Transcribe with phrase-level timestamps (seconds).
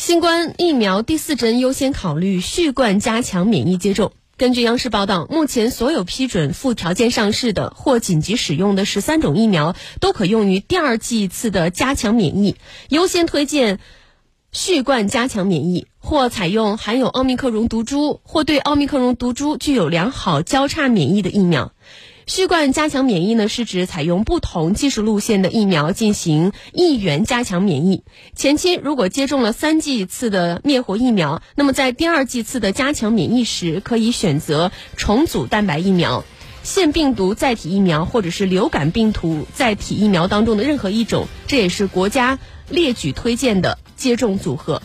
[0.00, 4.12] 新冠疫苗第四针优先考虑续贯加强免疫接种。
[4.38, 12.56] 根据央视报道，目前所有批准附条件上市的或紧急使用的十三种疫苗，都可用于第二剂次的加强免疫，
[12.88, 13.78] 优先推荐
[14.52, 21.74] 续贯加强免疫，或采用含有奥密克戎毒株或对奥密克戎毒株具有良好交叉免疫的疫苗。
[22.30, 28.04] 续贯加强免疫呢，是指采用不同技术路线的疫苗进行一元加强免疫。
[28.36, 36.22] 前期如果接种了三剂次的灭活疫苗，那么在第二剂次的加强免疫时，可以选择重组蛋白疫苗、
[36.62, 41.26] 腺病毒载体疫苗或者是流感病毒载体疫苗当中的任何一种。
[41.48, 42.38] 这也是国家
[42.68, 44.82] 列举推荐的接种组合。